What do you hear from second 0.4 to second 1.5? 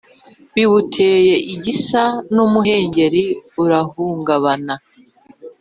biwuteye